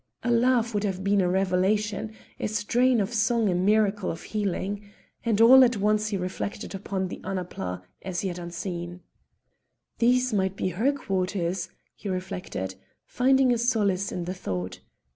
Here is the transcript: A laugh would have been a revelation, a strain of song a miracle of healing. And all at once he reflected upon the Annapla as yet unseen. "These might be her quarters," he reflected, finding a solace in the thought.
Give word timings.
A 0.23 0.31
laugh 0.31 0.73
would 0.73 0.83
have 0.83 1.03
been 1.03 1.21
a 1.21 1.29
revelation, 1.29 2.11
a 2.39 2.47
strain 2.47 2.99
of 2.99 3.13
song 3.13 3.49
a 3.49 3.53
miracle 3.53 4.09
of 4.09 4.23
healing. 4.23 4.83
And 5.23 5.39
all 5.39 5.63
at 5.63 5.77
once 5.77 6.07
he 6.07 6.17
reflected 6.17 6.73
upon 6.73 7.07
the 7.07 7.21
Annapla 7.23 7.83
as 8.01 8.23
yet 8.23 8.39
unseen. 8.39 9.01
"These 9.99 10.33
might 10.33 10.55
be 10.55 10.69
her 10.69 10.91
quarters," 10.91 11.69
he 11.95 12.09
reflected, 12.09 12.73
finding 13.05 13.53
a 13.53 13.59
solace 13.59 14.11
in 14.11 14.25
the 14.25 14.33
thought. 14.33 14.79